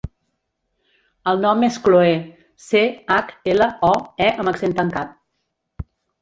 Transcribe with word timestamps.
El 1.31 1.43
nom 1.43 1.65
és 1.67 1.77
Chloé: 1.87 2.15
ce, 2.69 2.81
hac, 3.17 3.29
ela, 3.53 3.69
o, 3.91 3.93
e 4.29 4.31
amb 4.45 4.53
accent 4.55 4.75
tancat. 4.81 5.15